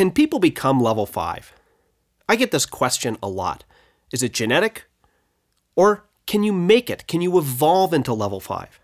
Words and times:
can 0.00 0.10
people 0.10 0.38
become 0.38 0.80
level 0.80 1.04
5? 1.04 1.52
I 2.26 2.34
get 2.34 2.52
this 2.52 2.64
question 2.64 3.18
a 3.22 3.28
lot. 3.28 3.64
Is 4.10 4.22
it 4.22 4.32
genetic? 4.32 4.86
Or 5.76 6.06
can 6.24 6.42
you 6.42 6.54
make 6.54 6.88
it? 6.88 7.06
Can 7.06 7.20
you 7.20 7.36
evolve 7.36 7.92
into 7.92 8.14
level 8.14 8.40
5? 8.40 8.80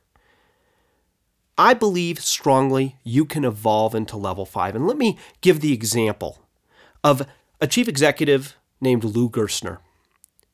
I 1.57 1.73
believe 1.73 2.21
strongly 2.21 2.97
you 3.03 3.25
can 3.25 3.47
evolve 3.47 3.95
into 3.95 4.19
level 4.19 4.45
5. 4.45 4.75
And 4.77 4.87
let 4.87 4.99
me 4.99 5.17
give 5.41 5.61
the 5.61 5.73
example 5.73 6.43
of 7.03 7.27
a 7.63 7.67
chief 7.67 7.89
executive 7.89 8.55
named 8.79 9.03
Lou 9.03 9.31
Gerstner, 9.31 9.79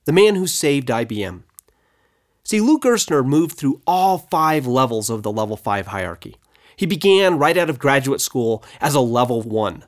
the 0.05 0.13
man 0.13 0.37
who 0.37 0.47
saved 0.47 0.87
IBM. 0.87 1.43
See, 2.45 2.61
Lou 2.61 2.79
Gerstner 2.79 3.27
moved 3.27 3.59
through 3.59 3.83
all 3.85 4.17
five 4.19 4.65
levels 4.69 5.11
of 5.11 5.25
the 5.25 5.33
level 5.33 5.57
5 5.57 5.89
hierarchy. 5.89 6.37
He 6.77 6.87
began 6.87 7.37
right 7.37 7.57
out 7.57 7.69
of 7.69 7.81
graduate 7.81 8.21
school 8.21 8.63
as 8.81 8.95
a 8.95 9.01
level 9.01 9.43
1, 9.43 9.87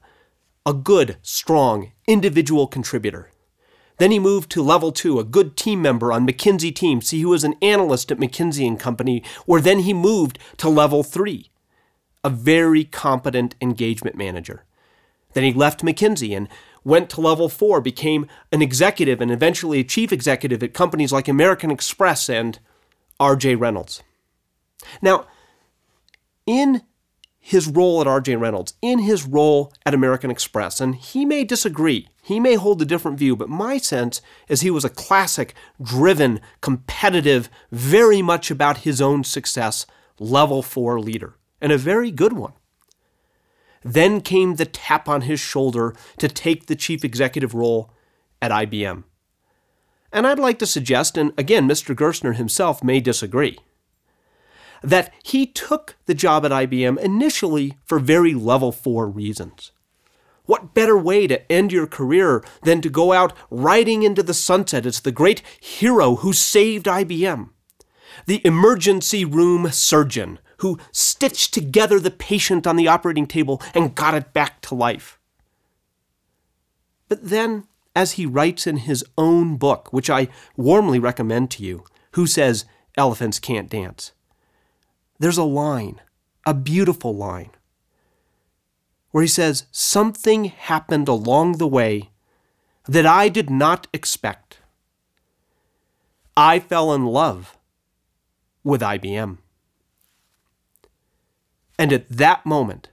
a 0.66 0.72
good, 0.72 1.16
strong, 1.22 1.92
individual 2.06 2.66
contributor. 2.66 3.30
Then 3.98 4.10
he 4.10 4.18
moved 4.18 4.50
to 4.50 4.62
level 4.62 4.90
two, 4.90 5.18
a 5.18 5.24
good 5.24 5.56
team 5.56 5.80
member 5.80 6.12
on 6.12 6.26
McKinsey 6.26 6.74
team. 6.74 7.00
See, 7.00 7.18
he 7.18 7.24
was 7.24 7.44
an 7.44 7.54
analyst 7.62 8.10
at 8.10 8.18
McKinsey 8.18 8.66
and 8.66 8.78
Company, 8.78 9.22
where 9.46 9.60
then 9.60 9.80
he 9.80 9.94
moved 9.94 10.38
to 10.58 10.68
level 10.68 11.02
three, 11.02 11.50
a 12.24 12.30
very 12.30 12.84
competent 12.84 13.54
engagement 13.60 14.16
manager. 14.16 14.64
Then 15.34 15.44
he 15.44 15.52
left 15.52 15.82
McKinsey 15.84 16.36
and 16.36 16.48
went 16.82 17.10
to 17.10 17.20
level 17.20 17.48
four, 17.48 17.80
became 17.80 18.26
an 18.52 18.62
executive 18.62 19.20
and 19.20 19.30
eventually 19.30 19.80
a 19.80 19.84
chief 19.84 20.12
executive 20.12 20.62
at 20.62 20.74
companies 20.74 21.12
like 21.12 21.28
American 21.28 21.70
Express 21.70 22.28
and 22.28 22.58
RJ 23.20 23.58
Reynolds. 23.58 24.02
Now, 25.00 25.26
in 26.46 26.82
his 27.46 27.68
role 27.68 28.00
at 28.00 28.06
RJ 28.06 28.40
Reynolds, 28.40 28.72
in 28.80 29.00
his 29.00 29.26
role 29.26 29.70
at 29.84 29.92
American 29.92 30.30
Express, 30.30 30.80
and 30.80 30.94
he 30.94 31.26
may 31.26 31.44
disagree, 31.44 32.08
he 32.22 32.40
may 32.40 32.54
hold 32.54 32.80
a 32.80 32.86
different 32.86 33.18
view, 33.18 33.36
but 33.36 33.50
my 33.50 33.76
sense 33.76 34.22
is 34.48 34.62
he 34.62 34.70
was 34.70 34.82
a 34.82 34.88
classic, 34.88 35.52
driven, 35.80 36.40
competitive, 36.62 37.50
very 37.70 38.22
much 38.22 38.50
about 38.50 38.78
his 38.78 39.02
own 39.02 39.24
success, 39.24 39.84
level 40.18 40.62
four 40.62 40.98
leader, 40.98 41.34
and 41.60 41.70
a 41.70 41.76
very 41.76 42.10
good 42.10 42.32
one. 42.32 42.54
Then 43.82 44.22
came 44.22 44.54
the 44.54 44.64
tap 44.64 45.06
on 45.06 45.20
his 45.20 45.38
shoulder 45.38 45.94
to 46.16 46.28
take 46.28 46.64
the 46.64 46.74
chief 46.74 47.04
executive 47.04 47.52
role 47.52 47.92
at 48.40 48.52
IBM. 48.52 49.04
And 50.10 50.26
I'd 50.26 50.38
like 50.38 50.58
to 50.60 50.66
suggest, 50.66 51.18
and 51.18 51.34
again, 51.36 51.68
Mr. 51.68 51.94
Gerstner 51.94 52.36
himself 52.36 52.82
may 52.82 53.00
disagree, 53.00 53.58
that 54.84 55.12
he 55.22 55.46
took 55.46 55.96
the 56.06 56.14
job 56.14 56.44
at 56.44 56.52
IBM 56.52 56.98
initially 56.98 57.78
for 57.84 57.98
very 57.98 58.34
level 58.34 58.70
four 58.70 59.08
reasons. 59.08 59.72
What 60.46 60.74
better 60.74 60.98
way 60.98 61.26
to 61.26 61.50
end 61.50 61.72
your 61.72 61.86
career 61.86 62.44
than 62.62 62.82
to 62.82 62.90
go 62.90 63.12
out 63.12 63.32
riding 63.50 64.02
into 64.02 64.22
the 64.22 64.34
sunset 64.34 64.84
as 64.84 65.00
the 65.00 65.12
great 65.12 65.42
hero 65.58 66.16
who 66.16 66.32
saved 66.34 66.84
IBM? 66.84 67.48
The 68.26 68.42
emergency 68.44 69.24
room 69.24 69.70
surgeon 69.70 70.38
who 70.58 70.78
stitched 70.92 71.54
together 71.54 71.98
the 71.98 72.10
patient 72.10 72.66
on 72.66 72.76
the 72.76 72.88
operating 72.88 73.26
table 73.26 73.60
and 73.74 73.94
got 73.94 74.14
it 74.14 74.32
back 74.32 74.60
to 74.62 74.74
life. 74.74 75.18
But 77.08 77.28
then, 77.28 77.64
as 77.96 78.12
he 78.12 78.26
writes 78.26 78.66
in 78.66 78.78
his 78.78 79.04
own 79.16 79.56
book, 79.56 79.92
which 79.92 80.10
I 80.10 80.28
warmly 80.56 80.98
recommend 80.98 81.50
to 81.52 81.62
you, 81.62 81.84
Who 82.12 82.26
Says 82.26 82.64
Elephants 82.96 83.38
Can't 83.38 83.70
Dance? 83.70 84.12
There's 85.18 85.38
a 85.38 85.44
line, 85.44 86.00
a 86.44 86.54
beautiful 86.54 87.14
line, 87.14 87.50
where 89.10 89.22
he 89.22 89.28
says, 89.28 89.66
Something 89.70 90.46
happened 90.46 91.08
along 91.08 91.58
the 91.58 91.68
way 91.68 92.10
that 92.86 93.06
I 93.06 93.28
did 93.28 93.48
not 93.48 93.86
expect. 93.92 94.58
I 96.36 96.58
fell 96.58 96.92
in 96.92 97.06
love 97.06 97.56
with 98.64 98.80
IBM. 98.80 99.38
And 101.78 101.92
at 101.92 102.08
that 102.08 102.44
moment, 102.44 102.90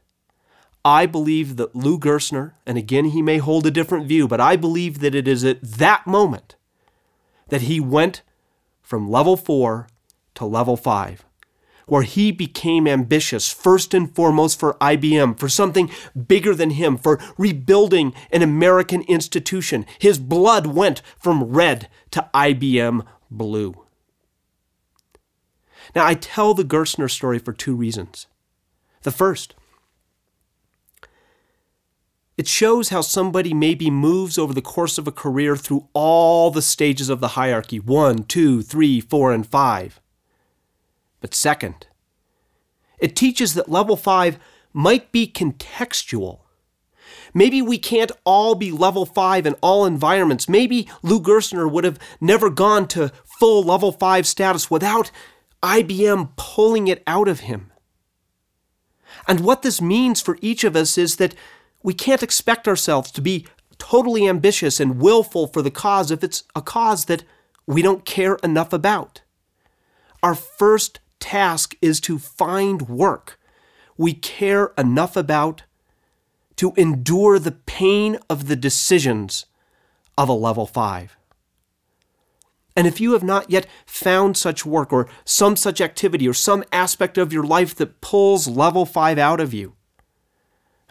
I 0.84 1.06
believe 1.06 1.58
that 1.58 1.76
Lou 1.76 2.00
Gerstner, 2.00 2.53
and 2.66 2.78
again, 2.78 3.06
he 3.06 3.22
may 3.22 3.38
hold 3.38 3.66
a 3.66 3.72
different 3.72 4.08
view, 4.08 4.28
but 4.28 4.42
I 4.42 4.56
believe 4.56 5.00
that 5.00 5.14
it 5.14 5.28
is 5.28 5.44
at 5.44 5.62
that 5.62 6.08
moment 6.08 6.56
that 7.50 7.62
he 7.62 7.80
went 7.80 8.22
from 8.82 9.09
level 9.09 9.38
four 9.38 9.88
to 10.36 10.46
level 10.46 10.78
five 10.78 11.26
where 11.91 12.03
he 12.03 12.31
became 12.31 12.88
ambitious, 12.88 13.52
first 13.52 13.94
and 13.94 14.16
foremost 14.16 14.57
for 14.57 14.75
IBM, 14.75 15.38
for 15.38 15.50
something 15.50 15.91
bigger 16.25 16.56
than 16.56 16.69
him, 16.69 16.96
for 16.96 17.19
rebuilding 17.38 18.13
an 18.31 18.41
American 18.41 19.02
institution. 19.09 19.85
His 20.00 20.18
blood 20.18 20.68
went 20.68 21.02
from 21.19 21.44
red 21.44 21.90
to 22.12 22.29
IBM 22.34 23.06
blue. 23.29 23.84
Now, 25.94 26.06
I 26.06 26.13
tell 26.13 26.53
the 26.53 26.63
Gerstner 26.63 27.12
story 27.12 27.40
for 27.40 27.52
two 27.52 27.75
reasons. 27.75 28.28
The 29.02 29.12
first, 29.12 29.53
it 32.38 32.47
shows 32.47 32.88
how 32.88 33.02
somebody 33.02 33.53
maybe 33.53 33.91
moves 33.91 34.38
over 34.38 34.53
the 34.53 34.62
course 34.62 34.97
of 34.97 35.09
a 35.09 35.12
career 35.12 35.58
through 35.58 35.90
all 35.91 36.52
the 36.52 36.62
stages 36.62 37.09
of 37.09 37.19
the 37.19 37.35
hierarchy 37.35 37.81
one, 37.81 38.23
two, 38.23 38.62
three, 38.62 39.02
four, 39.02 39.34
and 39.34 39.46
five. 39.46 40.01
But 41.22 41.34
second, 41.34 41.88
it 43.00 43.16
teaches 43.16 43.54
that 43.54 43.70
level 43.70 43.96
5 43.96 44.38
might 44.74 45.12
be 45.12 45.28
contextual. 45.28 46.40
Maybe 47.34 47.62
we 47.62 47.78
can't 47.78 48.12
all 48.26 48.56
be 48.56 48.72
level 48.72 49.06
5 49.06 49.46
in 49.46 49.54
all 49.62 49.86
environments. 49.86 50.50
Maybe 50.50 50.90
Lou 51.02 51.22
Gerstner 51.22 51.72
would 51.72 51.84
have 51.84 52.00
never 52.20 52.50
gone 52.50 52.88
to 52.90 53.12
full 53.40 53.64
level 53.64 53.92
5 53.92 54.28
status 54.28 54.70
without 54.70 55.12
IBM 55.64 56.32
pulling 56.36 56.88
it 56.88 57.04
out 57.06 57.28
of 57.28 57.42
him. 57.42 57.72
And 59.28 59.42
what 59.42 59.62
this 59.62 59.82
means 59.82 60.22
for 60.22 60.38
each 60.42 60.64
of 60.64 60.76
us 60.76 60.98
is 60.98 61.18
that 61.18 61.36
we 61.84 61.94
can't 61.94 62.24
expect 62.24 62.68
ourselves 62.68 63.12
to 63.12 63.22
be 63.22 63.48
totally 63.78 64.28
ambitious 64.28 64.80
and 64.80 65.02
willful 65.02 65.48
for 65.48 65.62
the 65.62 65.72
cause 65.72 66.12
if 66.12 66.24
it's 66.24 66.44
a 66.56 66.62
cause 66.62 67.06
that 67.06 67.24
we 67.66 67.82
don't 67.82 68.06
care 68.06 68.36
enough 68.44 68.74
about. 68.74 69.22
Our 70.24 70.36
first 70.36 71.00
task 71.22 71.76
is 71.82 72.02
to 72.02 72.20
find 72.20 72.90
work 72.90 73.40
we 74.02 74.14
care 74.14 74.74
enough 74.80 75.16
about 75.16 75.62
to 76.56 76.74
endure 76.76 77.38
the 77.38 77.52
pain 77.52 78.18
of 78.30 78.48
the 78.48 78.56
decisions 78.56 79.46
of 80.18 80.28
a 80.28 80.34
level 80.34 80.66
5. 80.66 81.18
And 82.76 82.88
if 82.88 83.00
you 83.00 83.14
have 83.14 83.24
not 83.24 83.52
yet 83.52 83.68
found 83.86 84.38
such 84.38 84.66
work 84.66 84.92
or 84.92 85.08
some 85.24 85.56
such 85.56 85.82
activity 85.82 86.28
or 86.28 86.34
some 86.34 86.64
aspect 86.72 87.18
of 87.18 87.32
your 87.32 87.44
life 87.44 87.76
that 87.76 88.02
pulls 88.02 88.48
level 88.48 88.86
5 88.86 89.20
out 89.20 89.40
of 89.40 89.53
you, 89.53 89.76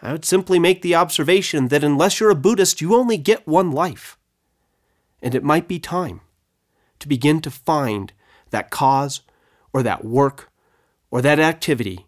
I 0.01 0.13
would 0.13 0.25
simply 0.25 0.57
make 0.57 0.81
the 0.81 0.95
observation 0.95 1.67
that 1.67 1.83
unless 1.83 2.19
you're 2.19 2.29
a 2.29 2.35
Buddhist, 2.35 2.81
you 2.81 2.95
only 2.95 3.17
get 3.17 3.47
one 3.47 3.71
life. 3.71 4.17
And 5.21 5.35
it 5.35 5.43
might 5.43 5.67
be 5.67 5.79
time 5.79 6.21
to 6.99 7.09
begin 7.09 7.41
to 7.41 7.51
find 7.51 8.13
that 8.51 8.69
cause 8.69 9.21
or 9.73 9.83
that 9.83 10.05
work 10.05 10.51
or 11.09 11.21
that 11.21 11.39
activity 11.39 12.05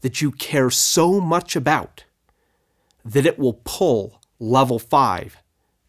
that 0.00 0.20
you 0.20 0.30
care 0.32 0.70
so 0.70 1.20
much 1.20 1.56
about 1.56 2.04
that 3.04 3.26
it 3.26 3.38
will 3.38 3.60
pull 3.64 4.20
level 4.38 4.78
5 4.78 5.36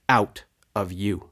out 0.08 0.44
of 0.76 0.92
you. 0.92 1.30